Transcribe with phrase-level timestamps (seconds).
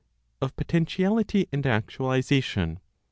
[0.41, 2.79] Of Potentiality and Actualization.